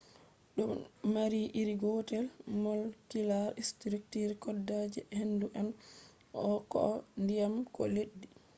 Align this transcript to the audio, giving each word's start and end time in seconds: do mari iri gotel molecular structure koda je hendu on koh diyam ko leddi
do 0.55 0.65
mari 1.13 1.41
iri 1.61 1.73
gotel 1.83 2.25
molecular 2.63 3.47
structure 3.69 4.33
koda 4.43 4.79
je 4.93 5.01
hendu 5.19 5.45
on 5.59 5.67
koh 6.71 6.95
diyam 7.27 7.55
ko 7.75 7.81
leddi 7.95 8.27